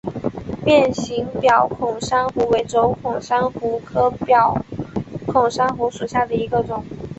[0.65, 4.57] 变形表孔珊瑚为轴孔珊瑚科表
[5.27, 6.83] 孔珊瑚属下的一个种。